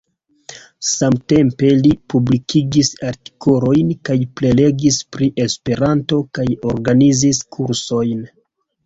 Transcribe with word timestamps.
Samtempe 0.91 1.67
li 1.81 1.91
publikigis 2.13 2.89
artikolojn 3.09 3.91
kaj 4.09 4.17
prelegis 4.41 4.97
pri 5.17 5.29
Esperanto 5.45 6.19
kaj 6.39 6.47
organizis 6.71 7.43
kursojn. 7.59 8.27